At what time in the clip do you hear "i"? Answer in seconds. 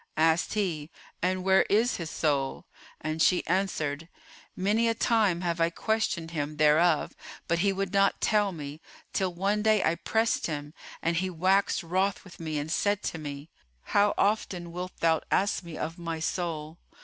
5.61-5.69, 9.83-9.93